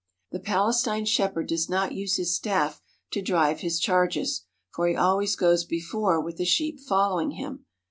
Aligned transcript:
The 0.31 0.39
Palestine 0.39 1.05
shepherd 1.05 1.45
does 1.47 1.69
not 1.69 1.91
use 1.93 2.15
his 2.15 2.33
staff 2.35 2.81
to 3.11 3.21
drive 3.21 3.59
his 3.59 3.79
charges, 3.79 4.45
for 4.73 4.87
he 4.87 4.95
always 4.95 5.35
goes 5.35 5.63
before 5.63 6.19
with 6.19 6.37
the 6.37 6.43
sheep 6.45 6.79
fol 6.79 7.17
lowing 7.17 7.33
him. 7.33 7.67